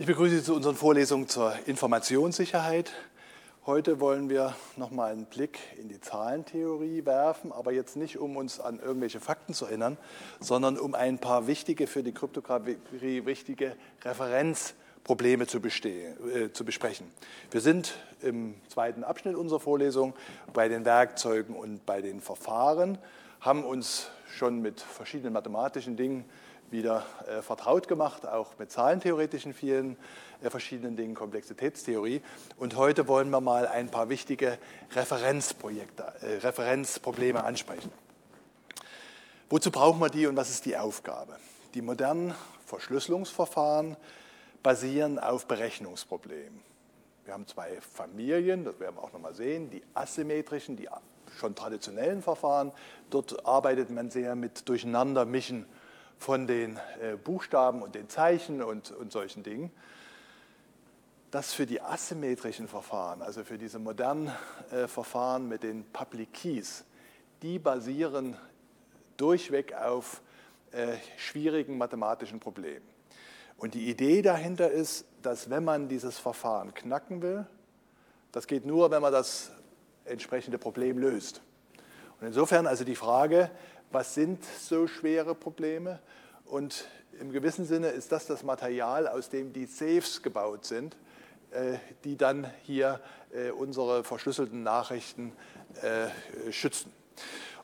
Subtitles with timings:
[0.00, 2.92] Ich begrüße Sie zu unseren Vorlesungen zur Informationssicherheit.
[3.66, 8.60] Heute wollen wir nochmal einen Blick in die Zahlentheorie werfen, aber jetzt nicht, um uns
[8.60, 9.98] an irgendwelche Fakten zu erinnern,
[10.38, 13.74] sondern um ein paar wichtige, für die Kryptographie wichtige
[14.04, 17.10] Referenzprobleme zu, äh, zu besprechen.
[17.50, 20.14] Wir sind im zweiten Abschnitt unserer Vorlesung
[20.52, 22.98] bei den Werkzeugen und bei den Verfahren,
[23.40, 26.24] haben uns schon mit verschiedenen mathematischen Dingen
[26.70, 29.96] wieder äh, vertraut gemacht, auch mit zahlentheoretischen vielen
[30.42, 32.22] äh, verschiedenen Dingen, Komplexitätstheorie.
[32.56, 34.58] Und heute wollen wir mal ein paar wichtige
[34.94, 37.90] Referenzprojekte, äh, Referenzprobleme ansprechen.
[39.50, 41.36] Wozu brauchen wir die und was ist die Aufgabe?
[41.74, 42.34] Die modernen
[42.66, 43.96] Verschlüsselungsverfahren
[44.62, 46.60] basieren auf Berechnungsproblemen.
[47.24, 50.88] Wir haben zwei Familien, das werden wir auch nochmal sehen, die asymmetrischen, die
[51.38, 52.72] schon traditionellen Verfahren.
[53.10, 55.66] Dort arbeitet man sehr mit Durcheinandermischen
[56.18, 59.70] von den äh, Buchstaben und den Zeichen und, und solchen Dingen.
[61.30, 64.32] Das für die asymmetrischen Verfahren, also für diese modernen
[64.70, 66.84] äh, Verfahren mit den Public Keys,
[67.42, 68.36] die basieren
[69.16, 70.22] durchweg auf
[70.72, 72.86] äh, schwierigen mathematischen Problemen.
[73.56, 77.46] Und die Idee dahinter ist, dass wenn man dieses Verfahren knacken will,
[78.32, 79.50] das geht nur, wenn man das
[80.04, 81.42] entsprechende Problem löst.
[82.20, 83.50] Und insofern also die Frage,
[83.90, 86.00] was sind so schwere Probleme?
[86.44, 86.86] Und
[87.20, 90.96] im gewissen Sinne ist das das Material, aus dem die Safes gebaut sind,
[91.50, 93.00] äh, die dann hier
[93.32, 95.32] äh, unsere verschlüsselten Nachrichten
[95.82, 96.92] äh, schützen.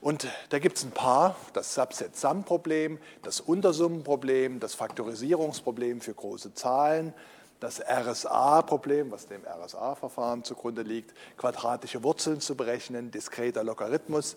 [0.01, 7.15] Und da gibt es ein paar, das Subset-Sum-Problem, das Untersummenproblem, das Faktorisierungsproblem für große Zahlen,
[7.61, 14.37] das RSA-Problem, was dem RSA-Verfahren zugrunde liegt, quadratische Wurzeln zu berechnen, diskreter Logarithmus,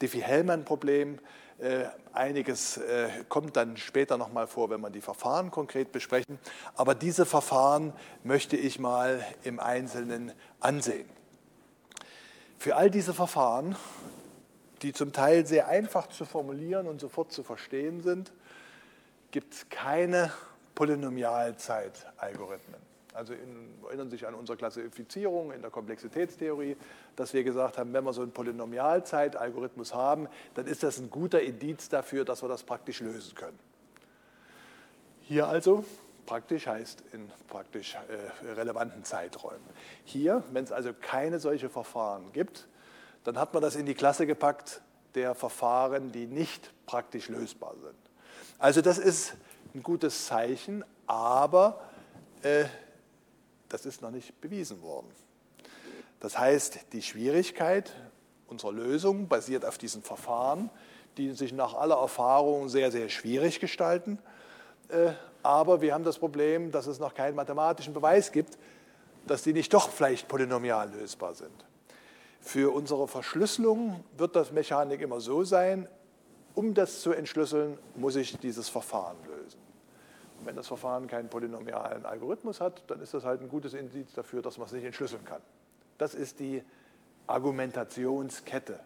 [0.00, 1.18] Diffie-Hellman-Problem.
[1.58, 6.38] Äh, einiges äh, kommt dann später nochmal vor, wenn wir die Verfahren konkret besprechen.
[6.76, 11.08] Aber diese Verfahren möchte ich mal im Einzelnen ansehen.
[12.58, 13.74] Für all diese Verfahren,
[14.82, 18.30] die zum Teil sehr einfach zu formulieren und sofort zu verstehen sind,
[19.30, 20.32] gibt es keine
[20.74, 22.87] Polynomialzeit-Algorithmen.
[23.18, 26.76] Also in, erinnern sich an unsere Klassifizierung in der Komplexitätstheorie,
[27.16, 31.40] dass wir gesagt haben, wenn wir so einen Polynomialzeit-Algorithmus haben, dann ist das ein guter
[31.40, 33.58] Indiz dafür, dass wir das praktisch lösen können.
[35.22, 35.84] Hier also
[36.26, 39.66] praktisch heißt in praktisch äh, relevanten Zeiträumen.
[40.04, 42.68] Hier, wenn es also keine solche Verfahren gibt,
[43.24, 44.80] dann hat man das in die Klasse gepackt
[45.16, 47.98] der Verfahren, die nicht praktisch lösbar sind.
[48.60, 49.34] Also das ist
[49.74, 51.80] ein gutes Zeichen, aber
[52.42, 52.66] äh,
[53.68, 55.08] das ist noch nicht bewiesen worden.
[56.20, 57.92] Das heißt, die Schwierigkeit
[58.48, 60.70] unserer Lösung basiert auf diesen Verfahren,
[61.16, 64.18] die sich nach aller Erfahrung sehr, sehr schwierig gestalten.
[64.88, 65.12] Äh,
[65.42, 68.58] aber wir haben das Problem, dass es noch keinen mathematischen Beweis gibt,
[69.26, 71.64] dass die nicht doch vielleicht polynomial lösbar sind.
[72.40, 75.88] Für unsere Verschlüsselung wird das Mechanik immer so sein,
[76.54, 79.60] um das zu entschlüsseln, muss ich dieses Verfahren lösen.
[80.48, 84.40] Wenn das Verfahren keinen polynomialen Algorithmus hat, dann ist das halt ein gutes Indiz dafür,
[84.40, 85.42] dass man es nicht entschlüsseln kann.
[85.98, 86.62] Das ist die
[87.26, 88.80] Argumentationskette.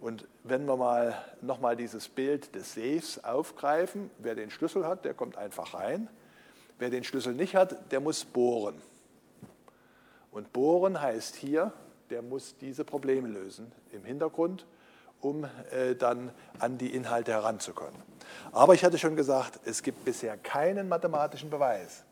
[0.00, 5.14] Und wenn wir mal nochmal dieses Bild des Safes aufgreifen, wer den Schlüssel hat, der
[5.14, 6.10] kommt einfach rein.
[6.78, 8.82] Wer den Schlüssel nicht hat, der muss bohren.
[10.30, 11.72] Und bohren heißt hier,
[12.10, 14.66] der muss diese Probleme lösen im Hintergrund
[15.20, 18.00] um äh, dann an die Inhalte heranzukommen.
[18.52, 22.04] Aber ich hatte schon gesagt, es gibt bisher keinen mathematischen Beweis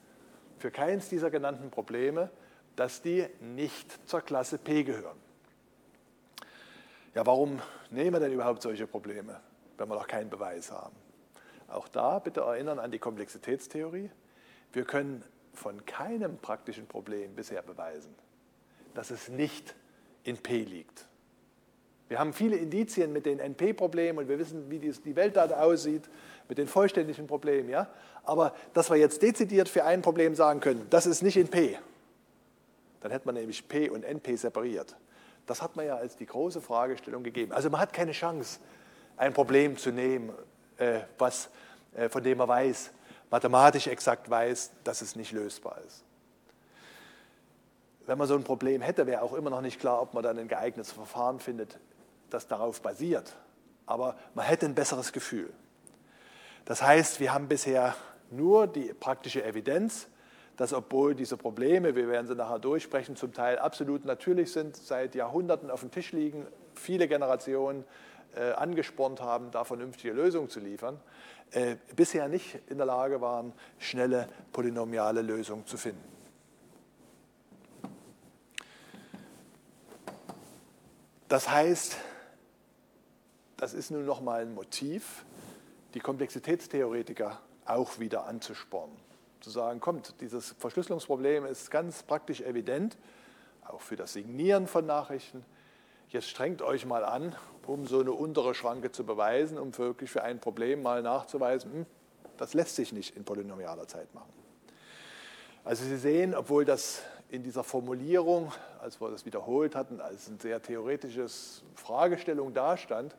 [0.58, 2.30] für keins dieser genannten Probleme,
[2.76, 5.18] dass die nicht zur Klasse P gehören.
[7.14, 7.60] Ja, warum
[7.90, 9.40] nehmen wir denn überhaupt solche Probleme,
[9.76, 10.96] wenn wir noch keinen Beweis haben?
[11.68, 14.10] Auch da bitte erinnern an die Komplexitätstheorie.
[14.72, 15.22] Wir können
[15.52, 18.14] von keinem praktischen Problem bisher beweisen,
[18.94, 19.74] dass es nicht
[20.24, 21.06] in P liegt.
[22.14, 26.08] Wir haben viele Indizien mit den NP-Problemen und wir wissen, wie die Welt da aussieht,
[26.48, 27.68] mit den vollständigen Problemen.
[27.68, 27.88] Ja?
[28.22, 31.76] Aber dass wir jetzt dezidiert für ein Problem sagen können, das ist nicht in P,
[33.00, 34.94] dann hätte man nämlich P und NP separiert.
[35.46, 37.50] Das hat man ja als die große Fragestellung gegeben.
[37.50, 38.60] Also man hat keine Chance,
[39.16, 40.32] ein Problem zu nehmen,
[40.76, 41.50] äh, was,
[41.96, 42.92] äh, von dem man weiß,
[43.28, 46.04] mathematisch exakt weiß, dass es nicht lösbar ist.
[48.06, 50.38] Wenn man so ein Problem hätte, wäre auch immer noch nicht klar, ob man dann
[50.38, 51.76] ein geeignetes Verfahren findet,
[52.34, 53.36] das darauf basiert.
[53.86, 55.52] Aber man hätte ein besseres Gefühl.
[56.64, 57.94] Das heißt, wir haben bisher
[58.30, 60.08] nur die praktische Evidenz,
[60.56, 65.14] dass obwohl diese Probleme, wir werden sie nachher durchsprechen, zum Teil absolut natürlich sind, seit
[65.14, 67.84] Jahrhunderten auf dem Tisch liegen, viele Generationen
[68.36, 71.00] äh, angespornt haben, da vernünftige Lösungen zu liefern,
[71.50, 76.02] äh, bisher nicht in der Lage waren, schnelle polynomiale Lösungen zu finden.
[81.28, 81.96] Das heißt,
[83.64, 85.24] das ist nun nochmal ein Motiv,
[85.94, 88.94] die Komplexitätstheoretiker auch wieder anzuspornen.
[89.40, 92.98] Zu sagen, kommt, dieses Verschlüsselungsproblem ist ganz praktisch evident,
[93.66, 95.46] auch für das Signieren von Nachrichten.
[96.10, 97.34] Jetzt strengt euch mal an,
[97.66, 101.86] um so eine untere Schranke zu beweisen, um wirklich für ein Problem mal nachzuweisen, hm,
[102.36, 104.34] das lässt sich nicht in polynomialer Zeit machen.
[105.64, 107.00] Also Sie sehen, obwohl das
[107.30, 108.52] in dieser Formulierung,
[108.82, 113.16] als wir das wiederholt hatten, als eine sehr theoretisches Fragestellung dastand,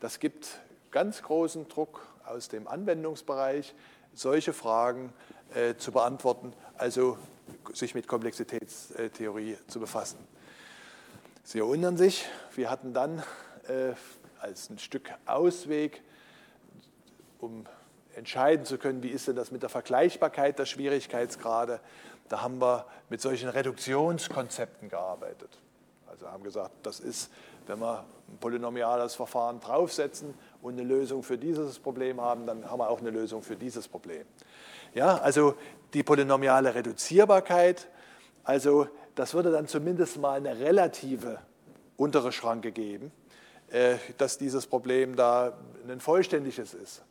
[0.00, 0.60] das gibt
[0.90, 3.74] ganz großen Druck aus dem Anwendungsbereich,
[4.14, 5.12] solche Fragen
[5.54, 7.18] äh, zu beantworten, also
[7.72, 10.18] sich mit Komplexitätstheorie zu befassen.
[11.42, 13.22] Sie erinnern sich, wir hatten dann
[13.68, 13.94] äh,
[14.40, 16.02] als ein Stück Ausweg,
[17.38, 17.64] um
[18.14, 21.80] entscheiden zu können, wie ist denn das mit der Vergleichbarkeit der Schwierigkeitsgrade,
[22.28, 25.58] da haben wir mit solchen Reduktionskonzepten gearbeitet.
[26.06, 27.30] Also haben gesagt, das ist,
[27.68, 32.80] wenn wir ein polynomiales Verfahren draufsetzen und eine Lösung für dieses Problem haben, dann haben
[32.80, 34.24] wir auch eine Lösung für dieses Problem.
[34.94, 35.54] Ja, also
[35.94, 37.88] die polynomiale Reduzierbarkeit,
[38.44, 41.38] also das würde dann zumindest mal eine relative
[41.96, 43.12] untere Schranke geben,
[43.70, 47.04] äh, dass dieses Problem da ein vollständiges ist.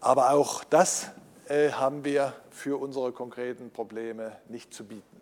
[0.00, 1.10] Aber auch das
[1.48, 5.20] äh, haben wir für unsere konkreten Probleme nicht zu bieten.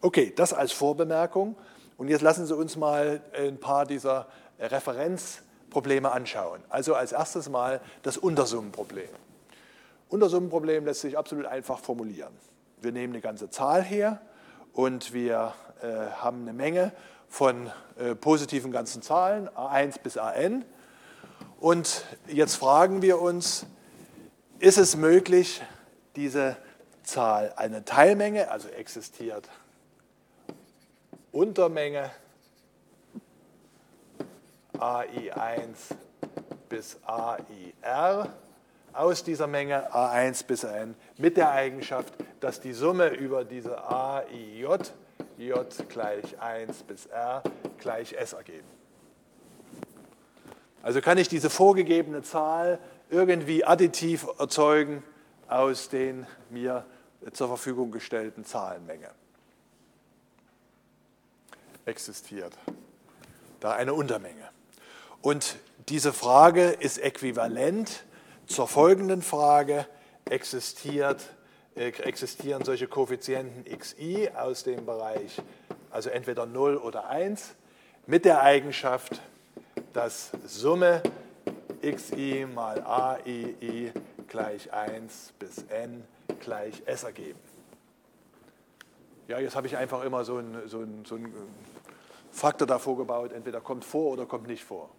[0.00, 1.56] Okay, das als Vorbemerkung.
[1.96, 4.26] Und jetzt lassen Sie uns mal ein paar dieser
[4.58, 6.60] Referenzprobleme anschauen.
[6.68, 9.08] Also als erstes mal das Untersummenproblem.
[10.08, 12.32] Untersummenproblem lässt sich absolut einfach formulieren.
[12.80, 14.20] Wir nehmen eine ganze Zahl her
[14.72, 16.92] und wir äh, haben eine Menge
[17.28, 20.64] von äh, positiven ganzen Zahlen, a1 bis an.
[21.60, 23.66] Und jetzt fragen wir uns,
[24.58, 25.62] ist es möglich,
[26.16, 26.56] diese
[27.02, 29.48] Zahl eine Teilmenge, also existiert
[31.32, 32.10] Untermenge
[34.78, 35.96] AI1
[36.68, 38.32] bis AIR
[38.92, 44.92] aus dieser Menge A1 bis AN mit der Eigenschaft, dass die Summe über diese AIJ,
[45.38, 47.42] J gleich 1 bis R
[47.78, 48.68] gleich S ergeben.
[50.82, 52.78] Also kann ich diese vorgegebene Zahl
[53.08, 55.02] irgendwie additiv erzeugen
[55.48, 56.84] aus den mir
[57.32, 59.08] zur Verfügung gestellten Zahlenmenge.
[61.84, 62.56] Existiert
[63.62, 64.48] da eine Untermenge.
[65.20, 65.56] Und
[65.88, 68.04] diese Frage ist äquivalent
[68.46, 69.86] zur folgenden Frage,
[70.28, 71.22] existiert,
[71.76, 75.40] äh, existieren solche Koeffizienten xi aus dem Bereich,
[75.90, 77.54] also entweder 0 oder 1,
[78.06, 79.20] mit der Eigenschaft,
[79.92, 81.02] dass Summe
[81.82, 83.92] xi mal aii
[84.26, 86.04] gleich 1 bis n
[86.40, 87.51] gleich s ergeben.
[89.28, 91.32] Ja, jetzt habe ich einfach immer so einen so so ein
[92.30, 94.90] Faktor davor gebaut, entweder kommt vor oder kommt nicht vor.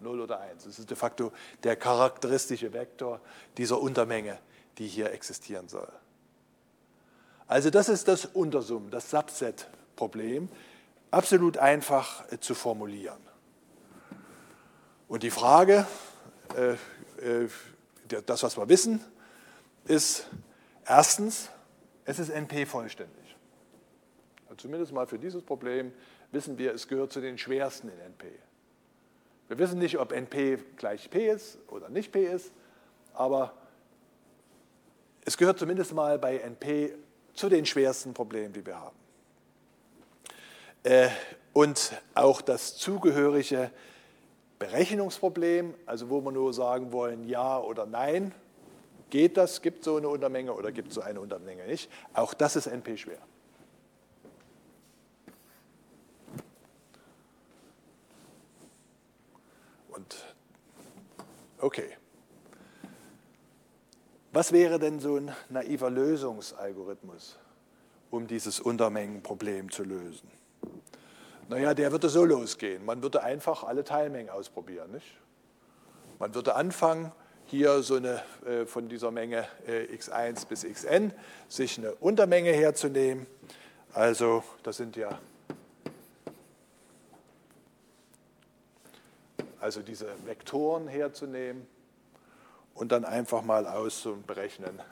[0.00, 0.64] 0 oder 1.
[0.64, 3.20] Das ist de facto der charakteristische Vektor
[3.56, 4.38] dieser Untermenge,
[4.78, 5.88] die hier existieren soll.
[7.46, 10.48] Also das ist das Untersummen, das Subset-Problem,
[11.10, 13.20] absolut einfach äh, zu formulieren.
[15.08, 15.86] Und die Frage,
[16.56, 16.74] äh,
[17.44, 17.48] äh,
[18.26, 19.04] das, was wir wissen,
[19.84, 20.28] ist
[20.86, 21.48] erstens,
[22.04, 23.19] es ist NP vollständig.
[24.60, 25.90] Zumindest mal für dieses Problem
[26.32, 28.26] wissen wir, es gehört zu den schwersten in NP.
[29.48, 32.52] Wir wissen nicht, ob NP gleich P ist oder nicht P ist,
[33.14, 33.54] aber
[35.24, 36.94] es gehört zumindest mal bei NP
[37.32, 38.96] zu den schwersten Problemen, die wir haben.
[40.82, 41.08] Äh,
[41.54, 43.70] und auch das zugehörige
[44.58, 48.34] Berechnungsproblem, also wo wir nur sagen wollen, ja oder nein,
[49.08, 51.90] geht das, gibt so eine Untermenge oder gibt so eine Untermenge nicht.
[52.12, 53.29] Auch das ist NP schwer.
[60.00, 60.24] Und
[61.58, 61.90] okay.
[64.32, 67.38] Was wäre denn so ein naiver Lösungsalgorithmus,
[68.10, 70.30] um dieses Untermengenproblem zu lösen?
[71.48, 72.84] Naja, der würde so losgehen.
[72.86, 74.92] Man würde einfach alle Teilmengen ausprobieren.
[74.92, 75.18] Nicht?
[76.18, 77.12] Man würde anfangen,
[77.46, 81.12] hier so eine, äh, von dieser Menge äh, x1 bis xn,
[81.48, 83.26] sich eine Untermenge herzunehmen.
[83.92, 85.18] Also das sind ja
[89.70, 91.64] also diese Vektoren herzunehmen
[92.74, 94.82] und dann einfach mal auszuberechnen.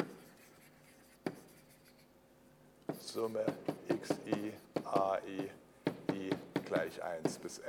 [3.01, 3.45] Summe
[3.89, 4.53] xi,
[4.85, 5.51] ai,
[6.15, 6.31] i
[6.65, 7.65] gleich 1 bis n.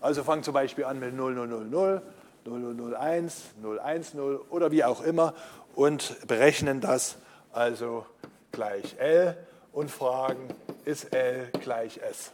[0.00, 2.02] Also fangen zum Beispiel an mit 0000,
[2.46, 5.34] 0001, 010 oder wie auch immer
[5.74, 7.18] und berechnen das
[7.52, 8.06] also
[8.50, 9.36] gleich L
[9.72, 10.48] und fragen,
[10.86, 12.32] ist L gleich S?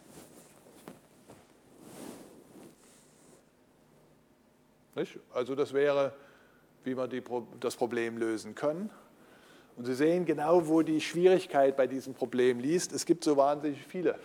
[4.94, 5.18] Nicht?
[5.32, 6.12] Also das wäre,
[6.84, 7.22] wie wir die,
[7.60, 8.90] das Problem lösen können.
[9.76, 12.92] Und Sie sehen genau, wo die Schwierigkeit bei diesem Problem liegt.
[12.92, 14.18] Es gibt so wahnsinnig viele,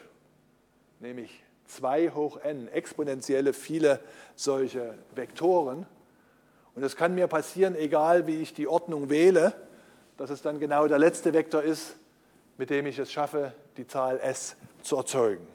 [1.00, 4.00] nämlich 2 hoch n, exponentielle viele
[4.36, 5.86] solche Vektoren.
[6.76, 9.54] Und es kann mir passieren, egal wie ich die Ordnung wähle,
[10.18, 11.96] dass es dann genau der letzte Vektor ist,
[12.58, 15.48] mit dem ich es schaffe, die Zahl s zu erzeugen.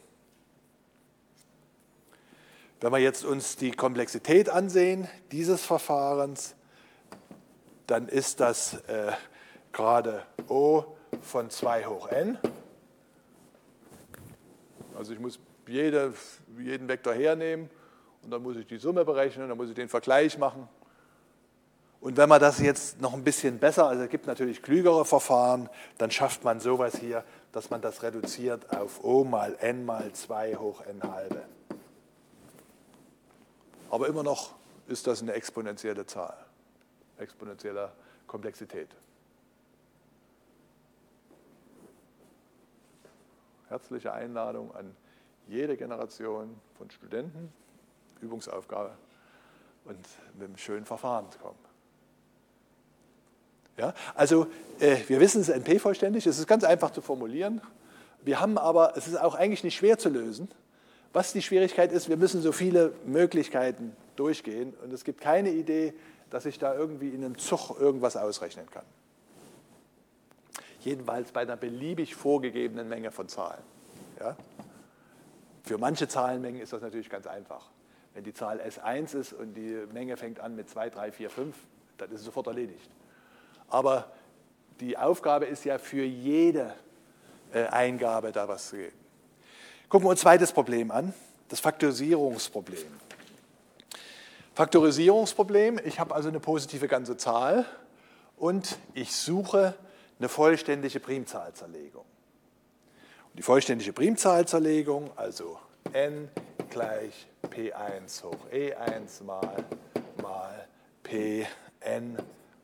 [2.80, 6.54] Wenn wir jetzt uns die Komplexität ansehen dieses Verfahrens,
[7.86, 9.12] dann ist das äh,
[9.72, 10.84] gerade O
[11.22, 12.38] von 2 hoch n.
[14.96, 16.14] Also ich muss jede,
[16.58, 17.70] jeden Vektor hernehmen
[18.22, 20.68] und dann muss ich die Summe berechnen, dann muss ich den Vergleich machen.
[22.00, 25.70] Und wenn man das jetzt noch ein bisschen besser, also es gibt natürlich klügere Verfahren,
[25.96, 30.56] dann schafft man sowas hier, dass man das reduziert auf O mal n mal 2
[30.56, 31.42] hoch n halbe.
[33.94, 34.56] Aber immer noch
[34.88, 36.36] ist das eine exponentielle Zahl,
[37.16, 37.92] exponentielle
[38.26, 38.88] Komplexität.
[43.68, 44.96] Herzliche Einladung an
[45.46, 47.52] jede Generation von Studenten,
[48.20, 48.98] Übungsaufgabe
[49.84, 50.08] und
[50.40, 51.64] mit einem schönen Verfahren kommen.
[53.76, 54.48] Ja, also
[54.80, 57.60] äh, wir wissen, es ist NP-vollständig, es ist ganz einfach zu formulieren.
[58.22, 60.48] Wir haben aber, es ist auch eigentlich nicht schwer zu lösen.
[61.14, 65.94] Was die Schwierigkeit ist, wir müssen so viele Möglichkeiten durchgehen und es gibt keine Idee,
[66.28, 68.84] dass ich da irgendwie in einem Zug irgendwas ausrechnen kann.
[70.80, 73.62] Jedenfalls bei einer beliebig vorgegebenen Menge von Zahlen.
[74.18, 74.36] Ja?
[75.62, 77.70] Für manche Zahlenmengen ist das natürlich ganz einfach.
[78.12, 81.56] Wenn die Zahl S1 ist und die Menge fängt an mit 2, 3, 4, 5,
[81.96, 82.90] dann ist es sofort erledigt.
[83.68, 84.10] Aber
[84.80, 86.74] die Aufgabe ist ja für jede
[87.52, 89.03] äh, Eingabe da was zu geben.
[89.94, 91.14] Gucken wir uns ein zweites Problem an,
[91.48, 92.82] das Faktorisierungsproblem.
[94.52, 97.64] Faktorisierungsproblem, ich habe also eine positive ganze Zahl
[98.36, 99.74] und ich suche
[100.18, 102.04] eine vollständige Primzahlzerlegung.
[103.34, 105.60] Die vollständige Primzahlzerlegung, also
[105.92, 106.28] n
[106.70, 109.64] gleich p1 hoch e1 mal,
[110.20, 110.66] mal
[111.04, 112.18] pn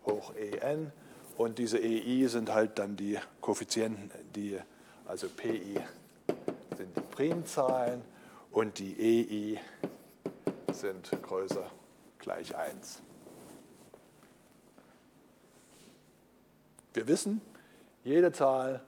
[0.04, 0.90] hoch en
[1.36, 4.58] und diese ei sind halt dann die Koeffizienten, die,
[5.06, 5.80] also pi
[6.80, 8.02] sind die Primzahlen
[8.52, 9.60] und die ei
[10.72, 11.70] sind größer
[12.18, 13.02] gleich 1.
[16.94, 17.42] Wir wissen,
[18.02, 18.80] jede Zahl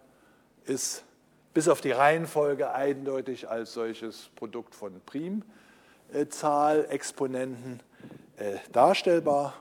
[0.64, 1.04] ist
[1.52, 7.80] bis auf die Reihenfolge eindeutig als solches Produkt von Primzahlexponenten
[8.38, 9.52] äh, darstellbar.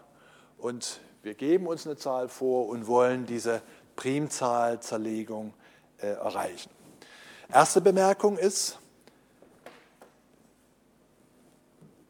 [0.58, 3.62] Und wir geben uns eine Zahl vor und wollen diese
[3.98, 5.54] Primzahlzerlegung
[5.98, 6.70] äh, erreichen.
[7.53, 8.79] Erste Bemerkung ist,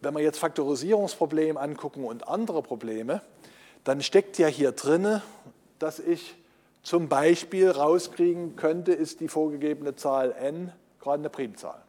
[0.02, 3.22] wenn wir jetzt Faktorisierungsprobleme angucken und andere Probleme,
[3.84, 5.20] dann steckt ja hier drin,
[5.80, 6.36] dass ich
[6.84, 11.82] zum Beispiel rauskriegen könnte, ist die vorgegebene Zahl n gerade eine Primzahl.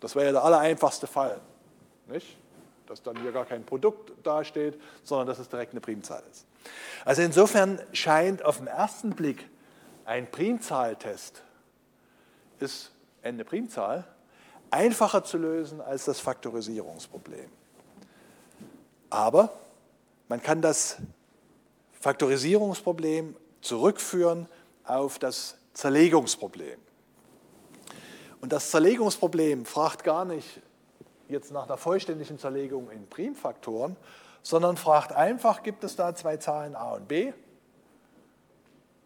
[0.00, 1.40] Das wäre ja der allereinfachste Fall,
[2.08, 2.36] nicht?
[2.86, 6.44] dass dann hier gar kein Produkt dasteht, sondern dass es direkt eine Primzahl ist.
[7.06, 9.48] Also insofern scheint auf den ersten Blick
[10.04, 11.42] ein Primzahltest
[12.60, 12.92] ist
[13.22, 14.04] n eine Primzahl
[14.70, 17.48] einfacher zu lösen als das Faktorisierungsproblem.
[19.10, 19.52] Aber
[20.28, 20.96] man kann das
[22.00, 24.48] Faktorisierungsproblem zurückführen
[24.84, 26.78] auf das Zerlegungsproblem.
[28.40, 30.60] Und das Zerlegungsproblem fragt gar nicht
[31.28, 33.96] jetzt nach einer vollständigen Zerlegung in Primfaktoren,
[34.42, 37.32] sondern fragt einfach, gibt es da zwei Zahlen a und b,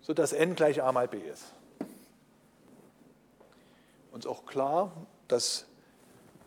[0.00, 1.52] sodass n gleich a mal b ist.
[4.18, 4.90] Uns auch klar,
[5.28, 5.66] dass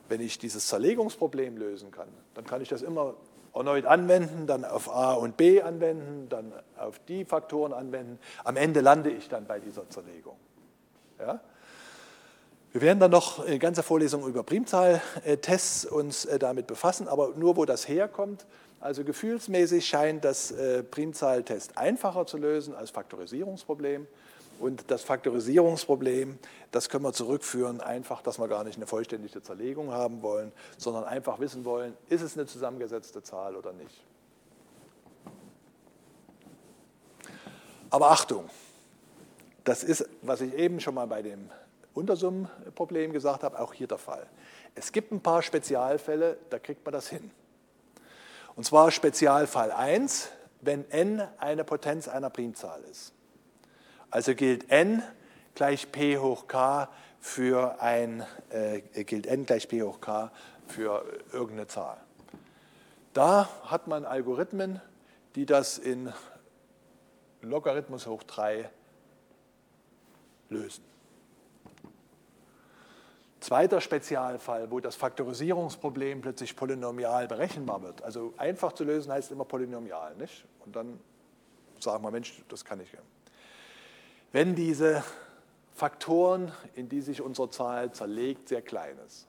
[0.10, 3.14] wenn ich dieses Zerlegungsproblem lösen kann, dann kann ich das immer
[3.54, 8.20] erneut anwenden, dann auf A und B anwenden, dann auf die Faktoren anwenden.
[8.44, 10.36] Am Ende lande ich dann bei dieser Zerlegung.
[11.18, 11.40] Ja?
[12.74, 17.56] Wir werden dann noch eine ganze Vorlesung über Primzahltests uns äh, damit befassen, aber nur
[17.56, 18.46] wo das herkommt.
[18.82, 24.08] Also gefühlsmäßig scheint das äh, Primzahltest einfacher zu lösen als Faktorisierungsproblem.
[24.62, 26.38] Und das Faktorisierungsproblem,
[26.70, 31.04] das können wir zurückführen, einfach, dass wir gar nicht eine vollständige Zerlegung haben wollen, sondern
[31.04, 34.04] einfach wissen wollen, ist es eine zusammengesetzte Zahl oder nicht.
[37.90, 38.52] Aber Achtung,
[39.64, 41.50] das ist, was ich eben schon mal bei dem
[41.96, 44.28] Untersummenproblem gesagt habe, auch hier der Fall.
[44.76, 47.32] Es gibt ein paar Spezialfälle, da kriegt man das hin.
[48.56, 50.30] Und zwar Spezialfall 1,
[50.62, 53.14] wenn n eine Potenz einer Primzahl ist.
[54.12, 55.02] Also gilt n
[55.56, 56.90] gleich p hoch k
[57.20, 60.32] für ein, äh, gilt n gleich p hoch k
[60.68, 61.98] für irgendeine Zahl.
[63.14, 64.82] Da hat man Algorithmen,
[65.36, 66.14] die das in
[67.42, 68.70] Logarithmus hoch 3
[70.50, 70.84] lösen.
[73.40, 78.04] Zweiter Spezialfall, wo das Faktorisierungsproblem plötzlich polynomial berechenbar wird.
[78.04, 80.46] Also einfach zu lösen heißt immer polynomial, nicht?
[80.64, 81.00] Und dann
[81.80, 82.90] sagen wir, Mensch, das kann ich.
[84.32, 85.04] Wenn diese
[85.74, 89.28] Faktoren, in die sich unsere Zahl zerlegt, sehr klein ist.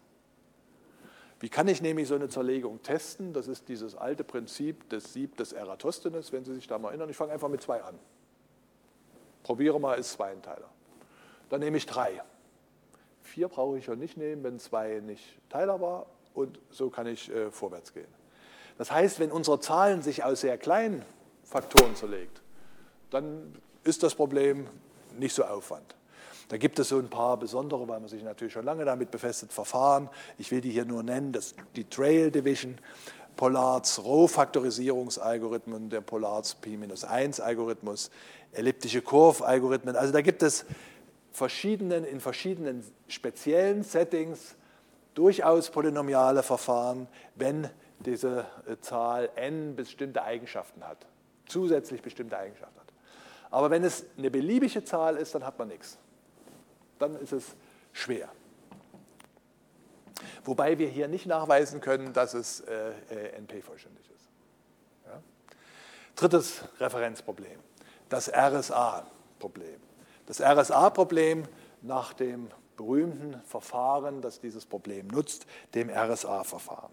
[1.41, 3.33] Wie kann ich nämlich so eine Zerlegung testen?
[3.33, 7.11] Das ist dieses alte Prinzip des Sieb des Eratosthenes, wenn Sie sich da mal erinnern.
[7.11, 7.99] Ich fange einfach mit zwei an.
[9.43, 10.69] Probiere mal, ist zwei ein Teiler.
[11.49, 12.23] Dann nehme ich drei.
[13.23, 16.07] Vier brauche ich ja nicht nehmen, wenn zwei nicht Teiler war.
[16.33, 18.07] Und so kann ich äh, vorwärts gehen.
[18.79, 21.05] Das heißt, wenn unsere Zahlen sich aus sehr kleinen
[21.43, 22.41] Faktoren zerlegt,
[23.11, 23.55] dann
[23.85, 24.69] ist das Problem
[25.19, 25.95] nicht so Aufwand.
[26.49, 29.53] Da gibt es so ein paar besondere, weil man sich natürlich schon lange damit befestigt,
[29.53, 30.11] Verfahren.
[30.37, 32.77] Ich will die hier nur nennen, das, die Trail Division,
[33.37, 38.11] Pollards Rohfaktorisierungsalgorithmen, der Pollards P-1-Algorithmus,
[38.53, 39.97] elliptische Kurve-Algorithmen.
[39.97, 40.67] Also da gibt es
[41.31, 44.55] verschiedenen, in verschiedenen speziellen Settings
[45.15, 47.69] durchaus polynomiale Verfahren, wenn
[48.01, 51.07] diese äh, Zahl n bestimmte Eigenschaften hat,
[51.47, 52.82] zusätzlich bestimmte Eigenschaften.
[53.53, 55.99] Aber wenn es eine beliebige Zahl ist, dann hat man nichts.
[56.99, 57.55] Dann ist es
[57.93, 58.29] schwer.
[60.45, 64.29] Wobei wir hier nicht nachweisen können, dass es äh, äh NP-vollständig ist.
[65.07, 65.21] Ja?
[66.17, 67.59] Drittes Referenzproblem,
[68.09, 69.81] das RSA-Problem.
[70.27, 71.45] Das RSA-Problem
[71.83, 75.45] nach dem berühmten Verfahren, das dieses Problem nutzt,
[75.75, 76.93] dem RSA-Verfahren.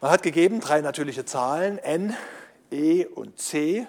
[0.00, 2.16] Man hat gegeben drei natürliche Zahlen, n,
[2.70, 3.88] e und c.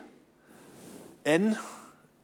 [1.23, 1.57] n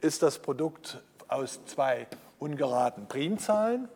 [0.00, 2.06] ist das Produkt aus zwei
[2.38, 3.88] ungeraden Primzahlen.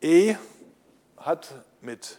[0.00, 0.36] e
[1.16, 2.18] hat mit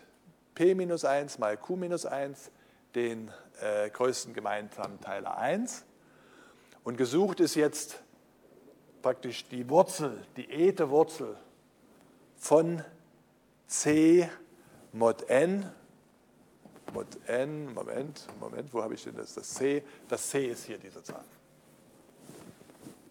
[0.56, 2.50] p-1 mal q-1
[2.96, 5.86] den äh, größten gemeinsamen Teiler 1.
[6.84, 8.02] Und gesucht ist jetzt
[9.02, 11.38] praktisch die Wurzel, die ete Wurzel
[12.36, 12.84] von
[13.68, 14.30] c
[14.92, 15.70] mod n.
[16.94, 19.36] Mod n, Moment, Moment, wo habe ich denn das?
[19.36, 21.24] Das c, das c ist hier diese Zahl.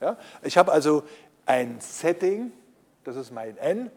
[0.01, 0.17] Ja?
[0.43, 1.03] Ich habe also
[1.47, 2.53] ein Setting,
[3.05, 3.91] das ist mein n,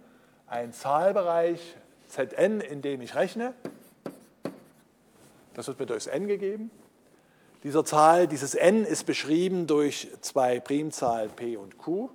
[0.47, 1.75] ein Zahlbereich
[2.07, 3.53] Zn, in dem ich rechne.
[5.53, 6.71] Das wird mir durchs n gegeben
[7.63, 12.09] dieser Zahl, dieses n ist beschrieben durch zwei Primzahlen p und q.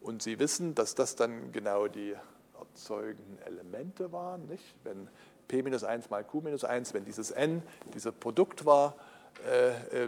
[0.00, 2.14] Und Sie wissen, dass das dann genau die
[2.58, 4.46] erzeugenden Elemente waren.
[4.46, 4.64] Nicht?
[4.84, 5.08] Wenn
[5.48, 8.94] p-1 mal q-1, wenn dieses n dieses Produkt war,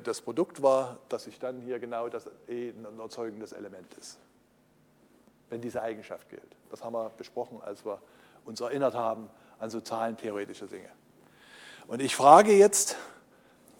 [0.04, 4.18] das Produkt war, dass sich dann hier genau das e ein erzeugendes Element ist.
[5.48, 6.56] Wenn diese Eigenschaft gilt.
[6.70, 8.00] Das haben wir besprochen, als wir
[8.44, 10.88] uns erinnert haben an so zahlentheoretische Dinge.
[11.86, 12.96] Und ich frage jetzt,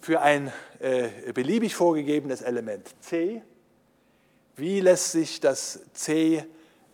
[0.01, 3.43] für ein äh, beliebig vorgegebenes Element c.
[4.55, 6.43] Wie lässt sich das c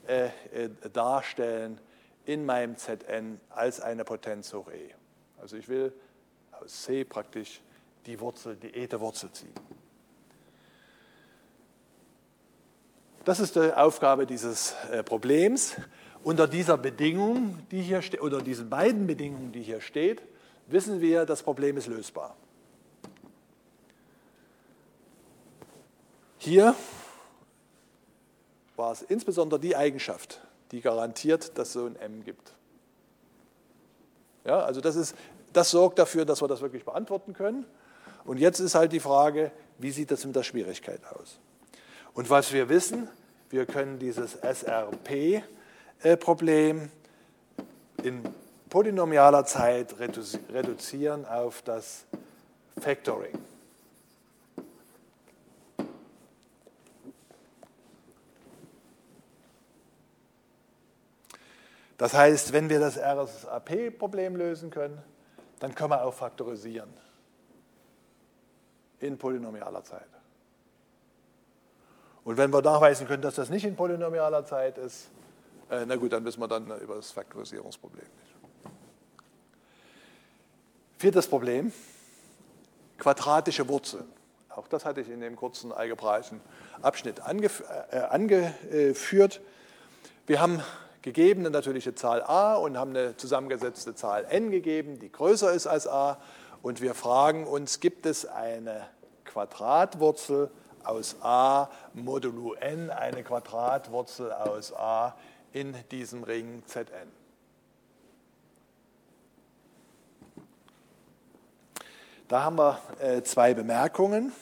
[0.07, 1.79] äh, äh, darstellen
[2.25, 4.93] in meinem Zn als eine Potenz hoch e?
[5.41, 5.93] Also ich will
[6.51, 7.61] aus c praktisch
[8.07, 9.53] die Wurzel, die ete Wurzel ziehen.
[13.25, 15.75] Das ist die Aufgabe dieses äh, Problems.
[16.23, 20.21] Unter dieser Bedingung, die hier oder diesen beiden Bedingungen, die hier steht,
[20.67, 22.35] wissen wir, das Problem ist lösbar.
[26.37, 26.73] Hier
[28.77, 30.39] war es insbesondere die Eigenschaft,
[30.71, 32.53] die garantiert, dass es so ein M gibt.
[34.45, 35.15] Ja, also das, ist,
[35.51, 37.65] das sorgt dafür, dass wir das wirklich beantworten können.
[38.27, 41.39] Und jetzt ist halt die Frage, wie sieht das mit der Schwierigkeit aus?
[42.13, 43.07] Und was wir wissen,
[43.49, 45.41] wir können dieses SRP-Problem
[48.03, 48.21] in
[48.69, 52.03] polynomialer Zeit reduzieren auf das
[52.81, 53.37] Factoring.
[61.97, 65.01] Das heißt, wenn wir das RSAP-Problem lösen können,
[65.61, 67.06] dann können wir auch faktorisieren
[68.99, 70.07] in polynomialer Zeit.
[72.23, 75.09] Und wenn wir nachweisen können, dass das nicht in polynomialer Zeit ist,
[75.69, 78.35] äh, na gut, dann wissen wir dann über das Faktorisierungsproblem nicht.
[80.97, 81.71] Viertes Problem,
[82.97, 84.05] quadratische Wurzeln
[84.49, 86.41] Auch das hatte ich in dem kurzen algebraischen
[86.81, 89.41] Abschnitt äh, angeführt.
[90.25, 90.63] Wir haben
[91.03, 95.67] gegeben eine natürliche Zahl a und haben eine zusammengesetzte Zahl n gegeben, die größer ist
[95.67, 96.17] als a.
[96.67, 98.89] Und wir fragen uns, gibt es eine
[99.23, 100.51] Quadratwurzel
[100.83, 105.15] aus a modulo n, eine Quadratwurzel aus a
[105.53, 106.85] in diesem Ring Zn?
[112.27, 114.33] Da haben wir äh, zwei Bemerkungen.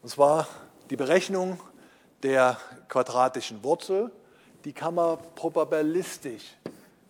[0.00, 0.48] Und zwar
[0.88, 1.60] die Berechnung
[2.22, 2.56] der
[2.88, 4.10] quadratischen Wurzel,
[4.64, 6.56] die kann man probabilistisch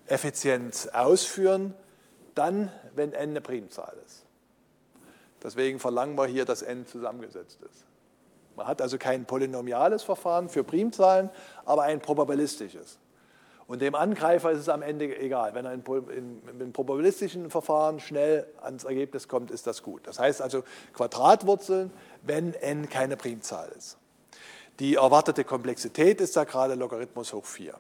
[0.09, 1.75] effizient ausführen,
[2.35, 4.25] dann, wenn n eine Primzahl ist.
[5.43, 7.85] Deswegen verlangen wir hier, dass n zusammengesetzt ist.
[8.57, 11.31] Man hat also kein polynomiales Verfahren für Primzahlen,
[11.65, 12.99] aber ein probabilistisches.
[13.67, 15.55] Und dem Angreifer ist es am Ende egal.
[15.55, 20.07] Wenn er in, in, in probabilistischen Verfahren schnell ans Ergebnis kommt, ist das gut.
[20.07, 21.91] Das heißt also Quadratwurzeln,
[22.23, 23.97] wenn n keine Primzahl ist.
[24.81, 27.75] Die erwartete Komplexität ist da gerade Logarithmus hoch 4.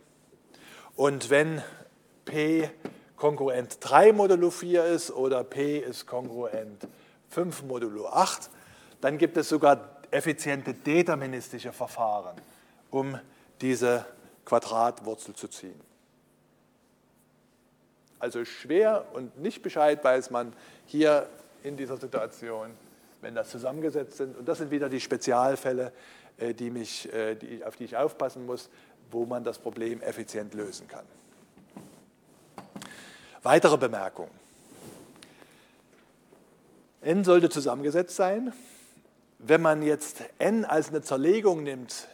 [0.96, 1.62] Und wenn
[2.24, 2.70] p
[3.16, 6.86] kongruent 3 modulo 4 ist oder p ist kongruent
[7.30, 8.50] 5 modulo 8,
[9.00, 12.36] dann gibt es sogar effiziente deterministische Verfahren,
[12.90, 13.18] um
[13.60, 14.06] diese
[14.44, 15.80] Quadratwurzel zu ziehen.
[18.18, 20.52] Also schwer und nicht Bescheid weiß man
[20.86, 21.28] hier
[21.62, 22.70] in dieser Situation,
[23.20, 24.36] wenn das zusammengesetzt sind.
[24.36, 25.92] Und das sind wieder die Spezialfälle,
[26.38, 28.70] äh, die mich, äh, die, auf die ich aufpassen muss,
[29.10, 31.04] wo man das Problem effizient lösen kann.
[33.44, 34.28] Weitere Bemerkung.
[37.02, 38.52] n sollte zusammengesetzt sein.
[39.38, 42.08] Wenn man jetzt n als eine Zerlegung nimmt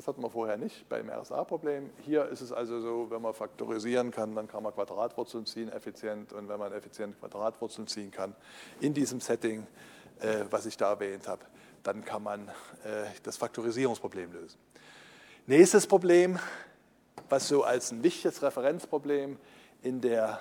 [0.08, 1.90] Hatten wir vorher nicht beim RSA-Problem.
[2.04, 6.32] Hier ist es also so, wenn man faktorisieren kann, dann kann man Quadratwurzeln ziehen effizient.
[6.32, 8.34] Und wenn man effizient Quadratwurzeln ziehen kann
[8.80, 9.66] in diesem Setting,
[10.20, 11.44] äh, was ich da erwähnt habe,
[11.82, 14.58] dann kann man äh, das Faktorisierungsproblem lösen.
[15.46, 16.38] Nächstes Problem,
[17.28, 19.36] was so als ein wichtiges Referenzproblem
[19.82, 20.40] in der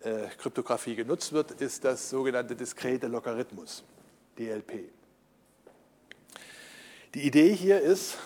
[0.00, 3.82] äh, Kryptographie genutzt wird, ist das sogenannte diskrete Logarithmus,
[4.38, 4.90] DLP.
[7.14, 8.18] Die Idee hier ist,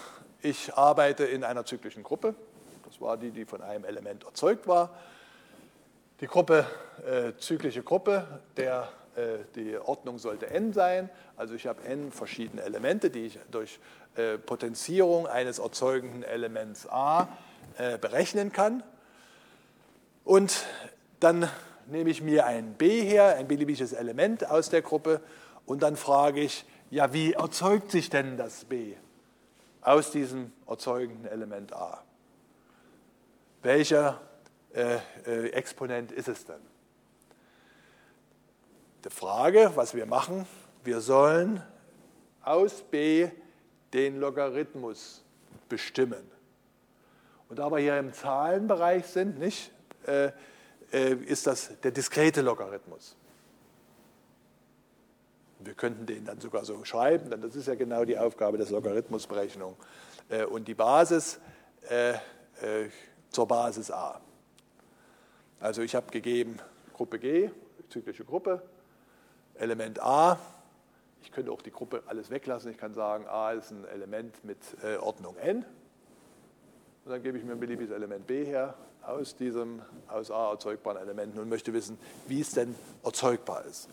[0.42, 2.35] ich arbeite in einer zyklischen Gruppe,
[2.85, 4.90] das war die, die von einem Element erzeugt war.
[6.20, 6.66] Die Gruppe,
[7.07, 8.26] äh, zyklische Gruppe,
[8.57, 11.09] der äh, die Ordnung sollte n sein.
[11.37, 13.79] Also ich habe n verschiedene Elemente, die ich durch
[14.16, 17.29] äh, Potenzierung eines erzeugenden Elements a
[17.79, 18.83] äh, berechnen kann.
[20.24, 20.64] Und
[21.20, 21.48] dann
[21.87, 25.20] nehme ich mir ein b her, ein beliebiges Element aus der Gruppe,
[25.66, 28.94] und dann frage ich, ja, wie erzeugt sich denn das b
[29.83, 32.03] aus diesem erzeugenden Element a?
[33.62, 34.21] Welcher
[34.73, 36.61] äh, äh, Exponent ist es denn?
[39.05, 40.47] die Frage, was wir machen,
[40.85, 41.62] wir sollen
[42.43, 43.29] aus b
[43.93, 45.23] den Logarithmus
[45.69, 46.31] bestimmen.
[47.49, 49.73] Und da wir hier im Zahlenbereich sind, nicht,
[50.07, 50.31] äh,
[50.93, 53.16] äh, ist das der diskrete Logarithmus.
[55.62, 58.70] Wir könnten den dann sogar so schreiben, denn das ist ja genau die Aufgabe des
[58.70, 59.77] Logarithmusberechnung.
[60.29, 61.40] Äh, und die Basis
[61.88, 62.88] äh, äh,
[63.31, 64.20] zur Basis a.
[65.61, 66.59] Also ich habe gegeben
[66.94, 67.51] Gruppe G,
[67.88, 68.62] zyklische Gruppe,
[69.55, 70.38] Element A.
[71.23, 72.70] Ich könnte auch die Gruppe alles weglassen.
[72.70, 75.64] Ich kann sagen, A ist ein Element mit äh, Ordnung n.
[77.05, 78.75] Und dann gebe ich mir ein beliebiges Element B her.
[79.07, 83.89] Aus diesem aus A erzeugbaren Elementen und möchte wissen, wie es denn erzeugbar ist.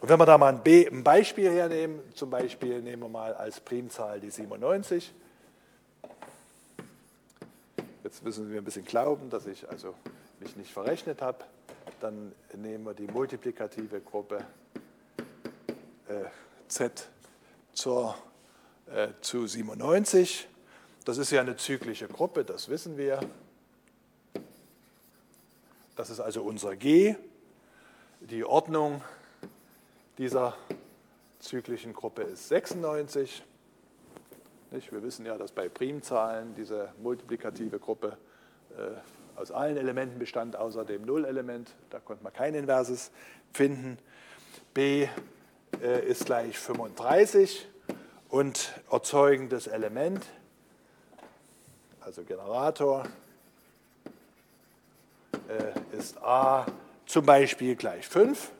[0.00, 3.34] Und wenn wir da mal ein, B, ein Beispiel hernehmen, zum Beispiel nehmen wir mal
[3.34, 5.12] als Primzahl die 97.
[8.02, 9.94] Jetzt müssen wir ein bisschen glauben, dass ich also
[10.40, 11.44] mich nicht verrechnet habe.
[12.00, 14.44] Dann nehmen wir die multiplikative Gruppe
[16.08, 16.24] äh,
[16.68, 17.08] Z
[17.72, 18.14] zur,
[18.92, 20.48] äh, zu 97.
[21.04, 23.20] Das ist ja eine zyklische Gruppe, das wissen wir.
[26.00, 27.14] Das ist also unser G.
[28.20, 29.02] Die Ordnung
[30.16, 30.56] dieser
[31.40, 33.42] zyklischen Gruppe ist 96.
[34.70, 38.16] Wir wissen ja, dass bei Primzahlen diese multiplikative Gruppe
[38.78, 41.70] äh, aus allen Elementen bestand, außer dem Nullelement.
[41.90, 43.10] Da konnte man kein Inverses
[43.52, 43.98] finden.
[44.72, 45.06] B
[45.82, 47.68] äh, ist gleich 35
[48.30, 50.24] und erzeugendes Element,
[52.00, 53.04] also Generator,
[55.92, 56.66] ist a
[57.06, 58.52] zum Beispiel gleich 5.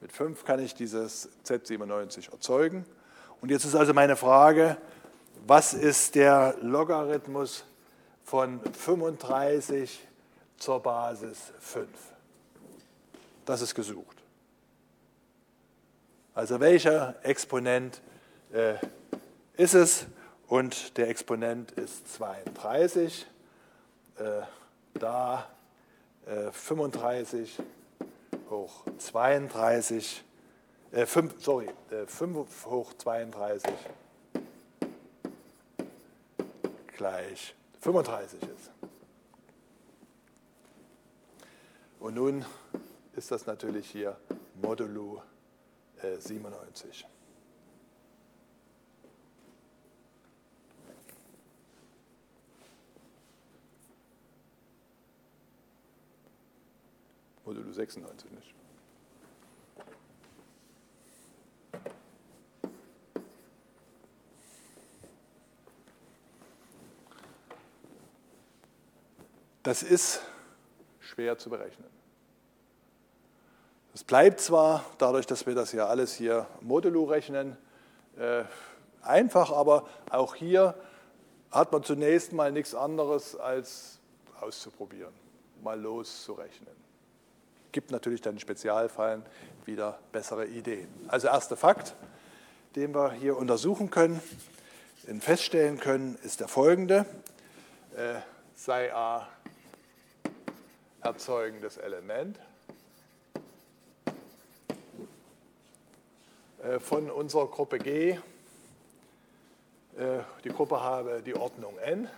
[0.00, 2.86] Mit 5 kann ich dieses Z97 erzeugen.
[3.40, 4.76] Und jetzt ist also meine Frage,
[5.46, 7.64] was ist der Logarithmus
[8.24, 10.06] von 35
[10.58, 11.88] zur Basis 5?
[13.44, 14.16] Das ist gesucht.
[16.34, 18.00] Also welcher Exponent
[18.52, 18.74] äh,
[19.56, 20.06] ist es?
[20.46, 23.26] Und der Exponent ist 32.
[24.16, 24.42] Äh,
[24.94, 25.48] da
[26.52, 27.62] 35 äh,
[28.50, 30.24] hoch 32,
[30.92, 33.72] äh, 5, sorry, äh, 5 hoch 32
[36.96, 38.70] gleich 35 ist.
[41.98, 42.44] Und nun
[43.16, 44.16] ist das natürlich hier
[44.60, 45.22] modulo
[46.02, 47.06] äh, 97.
[57.50, 58.54] Modulo 96 nicht.
[69.64, 70.20] Das ist
[71.00, 71.88] schwer zu berechnen.
[73.94, 77.56] Es bleibt zwar, dadurch, dass wir das ja alles hier modulo rechnen,
[78.16, 78.44] äh,
[79.02, 80.76] einfach, aber auch hier
[81.50, 83.98] hat man zunächst mal nichts anderes als
[84.40, 85.12] auszuprobieren,
[85.64, 86.79] mal loszurechnen
[87.72, 89.24] gibt natürlich dann in Spezialfällen
[89.64, 90.88] wieder bessere Ideen.
[91.08, 91.94] Also erster Fakt,
[92.76, 94.20] den wir hier untersuchen können,
[95.06, 97.06] den feststellen können, ist der folgende.
[97.96, 98.20] Äh,
[98.54, 99.28] sei A
[101.02, 102.38] erzeugendes Element
[106.62, 108.10] äh, von unserer Gruppe G.
[108.10, 108.18] Äh,
[110.44, 112.08] die Gruppe habe die Ordnung n.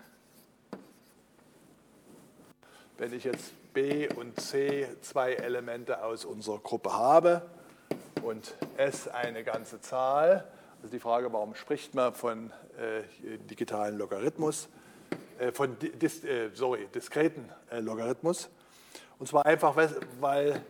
[2.98, 7.42] Wenn ich jetzt B und C zwei Elemente aus unserer Gruppe habe
[8.22, 10.48] und S eine ganze Zahl.
[10.82, 13.02] Also die Frage, warum spricht man von äh,
[13.38, 14.68] digitalen Logarithmus,
[15.38, 18.50] äh, von dis, äh, sorry, diskreten äh, Logarithmus.
[19.18, 19.76] Und zwar einfach,
[20.20, 20.60] weil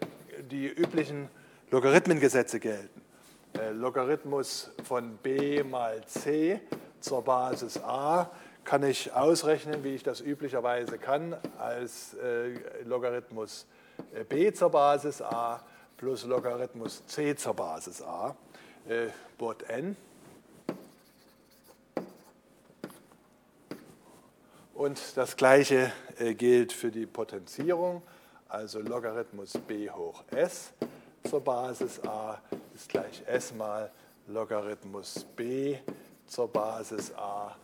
[0.51, 1.29] die üblichen
[1.71, 3.03] Logarithmengesetze gelten.
[3.59, 6.61] Äh, Logarithmus von b mal c
[7.01, 8.31] zur Basis a
[8.65, 13.67] kann ich ausrechnen, wie ich das üblicherweise kann, als äh, Logarithmus
[14.15, 15.63] äh, b zur Basis a
[15.97, 18.35] plus Logarithmus c zur Basis a,
[18.89, 19.97] äh, Bot n.
[24.75, 28.03] Und das Gleiche äh, gilt für die Potenzierung,
[28.49, 30.73] also Logarithmus b hoch s
[31.29, 32.41] zur Basis a
[32.75, 33.91] ist gleich s mal
[34.27, 35.79] Logarithmus b
[36.27, 37.55] zur Basis a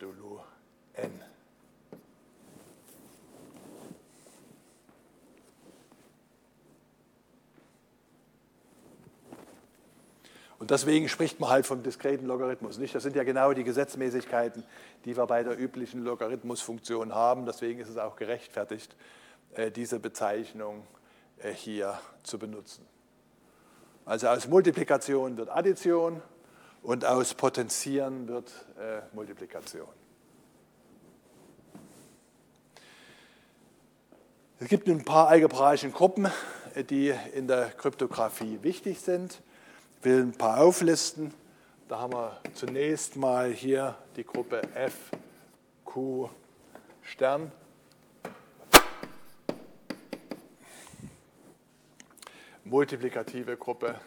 [0.00, 0.42] modulo
[0.94, 1.10] n.
[10.58, 12.94] Und deswegen spricht man halt vom diskreten Logarithmus nicht.
[12.94, 14.62] Das sind ja genau die Gesetzmäßigkeiten,
[15.06, 17.46] die wir bei der üblichen Logarithmusfunktion haben.
[17.46, 18.94] Deswegen ist es auch gerechtfertigt,
[19.54, 20.86] äh, diese Bezeichnung
[21.38, 22.86] äh, hier zu benutzen.
[24.04, 26.20] Also aus Multiplikation wird Addition
[26.82, 29.88] und aus Potenzieren wird äh, Multiplikation.
[34.58, 36.28] Es gibt ein paar algebraische Gruppen,
[36.90, 39.40] die in der Kryptographie wichtig sind.
[39.98, 41.32] Ich will ein paar auflisten.
[41.88, 44.94] Da haben wir zunächst mal hier die Gruppe F,
[45.84, 46.28] Q,
[47.02, 47.50] Stern.
[52.64, 53.98] Multiplikative Gruppe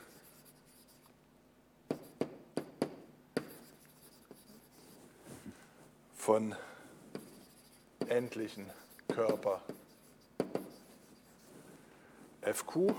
[6.23, 6.55] von
[8.07, 8.69] endlichen
[9.13, 9.61] Körper
[12.41, 12.93] FQ.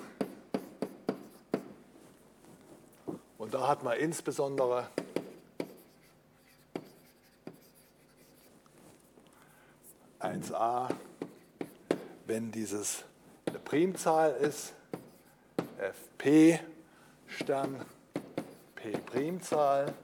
[3.38, 4.88] Und da hat man insbesondere
[10.20, 10.88] a
[12.26, 13.04] wenn dieses
[13.46, 14.74] eine Primzahl ist,
[15.78, 16.60] fp
[17.26, 17.86] Stern
[18.74, 19.94] p Primzahl.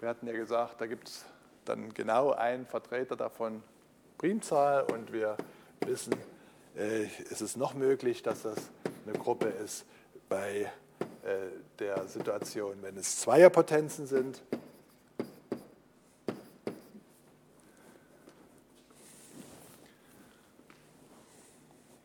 [0.00, 1.26] Wir hatten ja gesagt, da gibt es
[1.64, 3.62] dann genau einen Vertreter davon
[4.18, 5.36] Primzahl und wir
[5.80, 6.14] wissen,
[6.76, 8.56] äh, es ist noch möglich, dass das
[9.06, 9.84] eine Gruppe ist
[10.28, 10.70] bei
[11.24, 11.48] äh,
[11.78, 14.42] der Situation, wenn es Zweierpotenzen sind.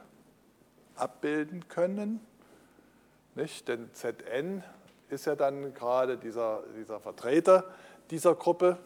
[0.96, 2.20] abbilden können.
[3.34, 3.70] Nicht?
[3.70, 4.62] Denn Zn
[5.08, 7.64] ist ja dann gerade dieser, dieser Vertreter
[8.10, 8.78] dieser Gruppe.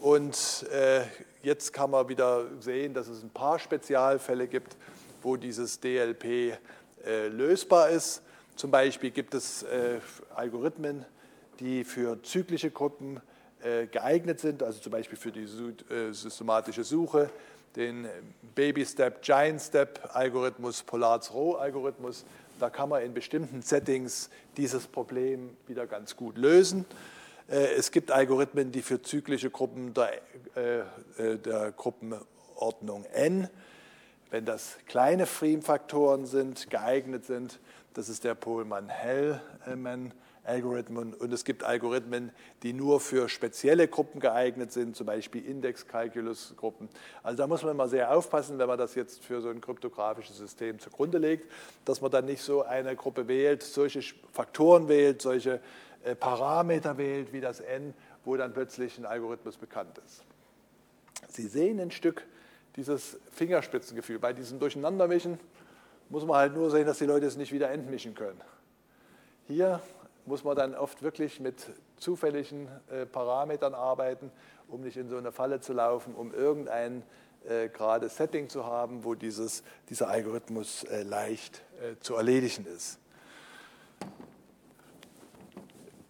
[0.00, 1.02] Und äh,
[1.42, 4.76] jetzt kann man wieder sehen, dass es ein paar Spezialfälle gibt,
[5.22, 6.24] wo dieses DLP
[7.04, 8.22] äh, lösbar ist.
[8.56, 10.00] Zum Beispiel gibt es äh,
[10.34, 11.04] Algorithmen,
[11.60, 13.20] die für zyklische Gruppen
[13.62, 17.30] äh, geeignet sind, also zum Beispiel für die äh, systematische Suche,
[17.74, 18.06] den
[18.54, 22.24] Baby-Step, Giant-Step-Algorithmus, Polars-Row-Algorithmus.
[22.58, 26.86] Da kann man in bestimmten Settings dieses Problem wieder ganz gut lösen.
[27.48, 33.48] Äh, es gibt Algorithmen, die für zyklische Gruppen der, der Gruppenordnung n,
[34.30, 37.60] wenn das kleine Friem-Faktoren sind, geeignet sind,
[37.96, 41.14] das ist der Pohlmann-Hellman-Algorithmen.
[41.14, 42.30] Und es gibt Algorithmen,
[42.62, 46.90] die nur für spezielle Gruppen geeignet sind, zum Beispiel Index-Calculus-Gruppen.
[47.22, 50.36] Also da muss man immer sehr aufpassen, wenn man das jetzt für so ein kryptografisches
[50.36, 51.50] System zugrunde legt,
[51.86, 55.60] dass man dann nicht so eine Gruppe wählt, solche Faktoren wählt, solche äh,
[56.14, 60.24] Parameter wählt wie das n, wo dann plötzlich ein Algorithmus bekannt ist.
[61.28, 62.26] Sie sehen ein Stück
[62.76, 65.38] dieses Fingerspitzengefühl bei diesem Durcheinandermischen
[66.08, 68.40] muss man halt nur sehen, dass die Leute es nicht wieder entmischen können.
[69.46, 69.80] Hier
[70.24, 71.66] muss man dann oft wirklich mit
[71.96, 74.30] zufälligen äh, Parametern arbeiten,
[74.68, 77.02] um nicht in so eine Falle zu laufen, um irgendein
[77.48, 82.98] äh, gerade Setting zu haben, wo dieses, dieser Algorithmus äh, leicht äh, zu erledigen ist.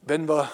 [0.09, 0.49] Wenn wir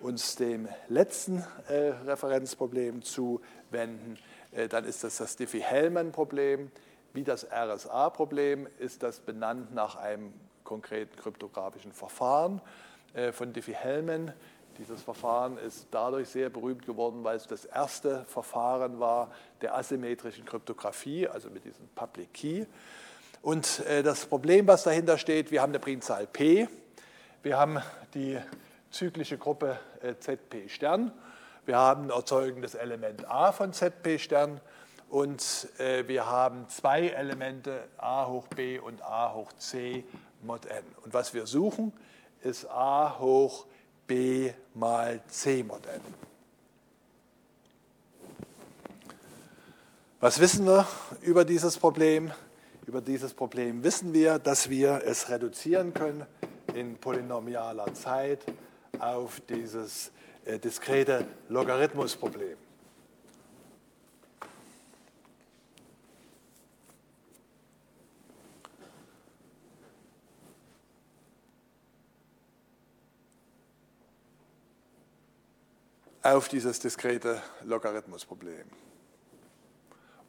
[0.00, 4.16] uns dem letzten äh, Referenzproblem zuwenden,
[4.52, 6.70] äh, dann ist das das Diffie-Hellman-Problem.
[7.12, 10.32] Wie das RSA-Problem ist das benannt nach einem
[10.64, 12.62] konkreten kryptografischen Verfahren
[13.12, 14.32] äh, von Diffie-Hellman.
[14.78, 19.30] Dieses Verfahren ist dadurch sehr berühmt geworden, weil es das erste Verfahren war
[19.60, 22.64] der asymmetrischen Kryptographie, also mit diesem Public Key.
[23.42, 26.66] Und äh, das Problem, was dahinter steht, wir haben eine Primzahl P,
[27.42, 27.78] wir haben
[28.14, 28.38] die
[28.90, 31.12] zyklische Gruppe äh, ZP Stern,
[31.66, 34.60] wir haben ein erzeugendes Element A von ZP Stern
[35.10, 40.04] und äh, wir haben zwei Elemente a hoch b und a hoch c
[40.42, 40.84] mod n.
[41.04, 41.92] Und was wir suchen,
[42.42, 43.66] ist a hoch
[44.06, 46.00] b mal c mod n.
[50.20, 50.86] Was wissen wir
[51.22, 52.32] über dieses Problem?
[52.86, 56.26] Über dieses Problem wissen wir, dass wir es reduzieren können
[56.74, 58.44] in polynomialer Zeit
[58.98, 60.12] auf dieses
[60.44, 62.56] äh, diskrete Logarithmusproblem.
[76.34, 78.66] auf dieses diskrete Logarithmusproblem.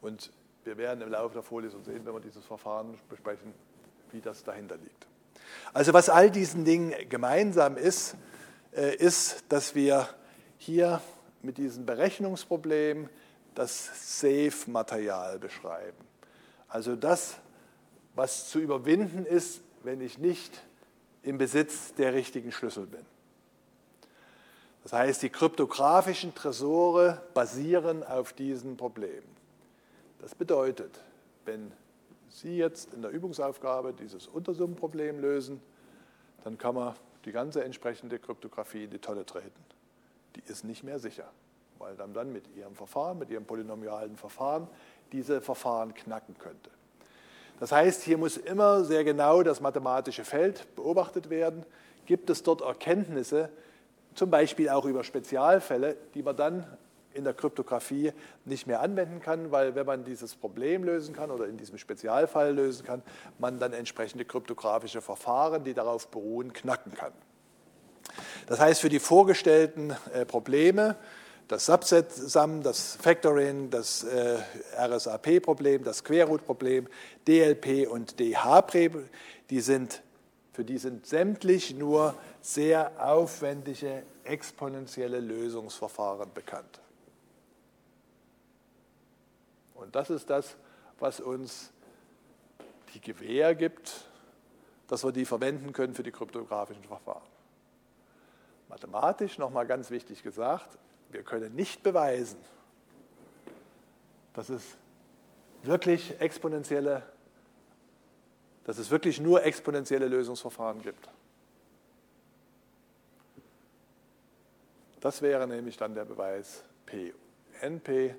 [0.02, 0.32] Und
[0.64, 3.54] wir werden im Laufe der Vorlesung sehen, wenn wir dieses Verfahren besprechen,
[4.12, 5.08] wie das dahinter liegt.
[5.74, 8.16] Also was all diesen Dingen gemeinsam ist,
[8.74, 10.10] äh, ist, dass wir
[10.58, 11.02] hier
[11.42, 13.10] mit diesem Berechnungsproblem
[13.56, 15.98] das Safe-Material beschreiben.
[16.68, 17.38] Also das,
[18.16, 20.62] was zu überwinden ist, wenn ich nicht
[21.24, 23.06] im Besitz der richtigen Schlüssel bin.
[24.84, 29.28] Das heißt, die kryptografischen Tresore basieren auf diesen Problemen.
[30.22, 31.00] Das bedeutet,
[31.46, 31.72] wenn
[32.30, 35.61] Sie jetzt in der Übungsaufgabe dieses Untersummenproblem lösen,
[36.43, 39.63] dann kann man die ganze entsprechende Kryptographie in die Tonne treten.
[40.36, 41.30] Die ist nicht mehr sicher,
[41.77, 44.67] weil dann, dann mit Ihrem Verfahren, mit Ihrem polynomialen Verfahren,
[45.11, 46.69] diese Verfahren knacken könnte.
[47.59, 51.65] Das heißt, hier muss immer sehr genau das mathematische Feld beobachtet werden.
[52.05, 53.49] Gibt es dort Erkenntnisse,
[54.15, 56.65] zum Beispiel auch über Spezialfälle, die man dann
[57.20, 58.13] in der Kryptographie
[58.45, 62.55] nicht mehr anwenden kann, weil wenn man dieses Problem lösen kann oder in diesem Spezialfall
[62.55, 63.03] lösen kann,
[63.38, 67.13] man dann entsprechende kryptografische Verfahren, die darauf beruhen, knacken kann.
[68.47, 70.95] Das heißt, für die vorgestellten äh, Probleme,
[71.47, 74.38] das Subset-Sum, das Factoring, das äh,
[74.78, 76.88] RSAP-Problem, das Querroot-Problem,
[77.28, 79.09] DLP und DH-Problem,
[79.49, 80.01] die sind,
[80.53, 86.80] für die sind sämtlich nur sehr aufwendige exponentielle Lösungsverfahren bekannt.
[89.80, 90.57] Und das ist das,
[90.99, 91.71] was uns
[92.93, 94.05] die Gewähr gibt,
[94.88, 97.27] dass wir die verwenden können für die kryptografischen Verfahren.
[98.67, 100.77] Mathematisch, nochmal ganz wichtig gesagt,
[101.11, 102.39] wir können nicht beweisen,
[104.34, 104.77] dass es
[105.63, 107.03] wirklich exponentielle,
[108.65, 111.09] dass es wirklich nur exponentielle Lösungsverfahren gibt.
[114.99, 117.13] Das wäre nämlich dann der Beweis P,
[117.61, 118.15] NP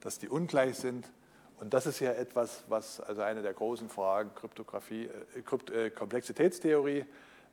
[0.00, 1.10] dass die ungleich sind.
[1.60, 7.04] Und das ist ja etwas, was also eine der großen Fragen Kryptographie, äh, äh, Komplexitätstheorie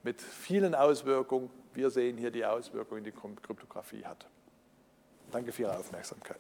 [0.04, 4.26] mit vielen Auswirkungen, wir sehen hier die Auswirkungen, die Kryptographie hat.
[5.32, 6.40] Danke für Ihre Aufmerksamkeit.